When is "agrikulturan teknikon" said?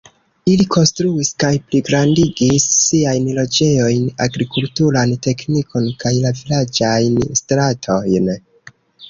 4.27-5.91